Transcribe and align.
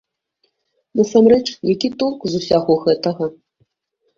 Насамрэч, 0.99 1.45
які 1.73 1.89
толк 1.99 2.27
з 2.33 2.41
усяго 2.41 2.79
гэтага? 2.87 3.29